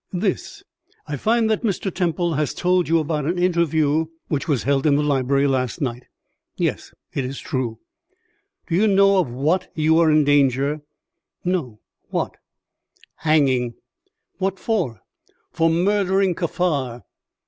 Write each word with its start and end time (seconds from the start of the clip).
"This. 0.13 0.63
I 1.07 1.15
find 1.15 1.47
that 1.51 1.61
Mr. 1.61 1.93
Temple 1.93 2.33
has 2.33 2.55
told 2.55 2.89
you 2.89 2.97
about 2.97 3.27
an 3.27 3.37
interview 3.37 4.07
which 4.29 4.47
was 4.47 4.63
held 4.63 4.87
in 4.87 4.95
the 4.95 5.03
library 5.03 5.45
last 5.45 5.79
night." 5.79 6.05
"Yes; 6.57 6.91
it 7.13 7.23
is 7.23 7.37
true." 7.39 7.77
"Do 8.67 8.73
you 8.73 8.87
know 8.87 9.19
of 9.19 9.29
what 9.29 9.69
you 9.75 9.99
are 9.99 10.09
in 10.09 10.23
danger?" 10.23 10.81
"No 11.45 11.81
what?" 12.09 12.37
"Hanging." 13.17 13.75
"What 14.39 14.57
for?" 14.57 15.01
"For 15.51 15.69
murdering 15.69 16.33
Kaffar." 16.33 17.03